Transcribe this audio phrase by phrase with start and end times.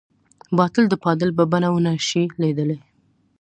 [0.57, 2.77] باطل د باطل په بڼه ونه شي ليدلی.